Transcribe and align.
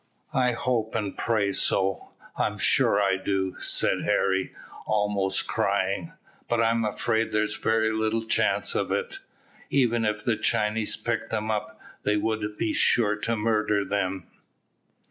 "I 0.33 0.53
hope 0.53 0.95
and 0.95 1.15
pray 1.15 1.53
so, 1.53 2.09
I'm 2.35 2.57
sure 2.57 2.99
I 2.99 3.17
do," 3.17 3.55
said 3.59 4.01
Harry, 4.01 4.51
almost 4.87 5.45
crying, 5.45 6.13
"but 6.49 6.59
I'm 6.59 6.83
afraid 6.83 7.31
there's 7.31 7.55
very 7.57 7.91
little 7.91 8.25
chance 8.25 8.73
of 8.73 8.91
it. 8.91 9.19
Even 9.69 10.03
if 10.03 10.25
the 10.25 10.37
Chinese 10.37 10.97
picked 10.97 11.29
them 11.29 11.51
up, 11.51 11.79
they 12.01 12.17
would 12.17 12.57
be 12.57 12.73
sure 12.73 13.15
to 13.17 13.37
murder 13.37 13.85
them." 13.85 14.25